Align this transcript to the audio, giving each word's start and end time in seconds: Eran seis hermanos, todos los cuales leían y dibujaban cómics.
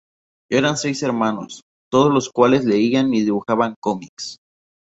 Eran 0.49 0.77
seis 0.77 1.03
hermanos, 1.03 1.61
todos 1.91 2.11
los 2.11 2.31
cuales 2.31 2.65
leían 2.65 3.13
y 3.13 3.21
dibujaban 3.21 3.75
cómics. 3.79 4.37